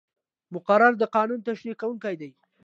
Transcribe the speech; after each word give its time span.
مقرره 0.53 0.97
د 0.99 1.03
قانون 1.15 1.39
تشریح 1.47 1.75
کوونکې 1.81 2.15
ده. 2.21 2.29